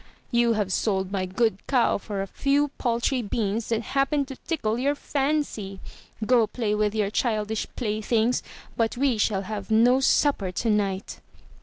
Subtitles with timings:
[0.31, 4.79] You have sold my good cow for a few paltry beans that happened to tickle
[4.79, 5.79] your fancy.
[6.25, 8.41] Go play with your childish playthings,
[8.75, 11.19] but we shall have no supper tonight."